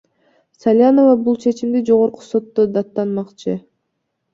[0.63, 3.61] Салянова бул чечимди Жогорку сотто даттанмакчы.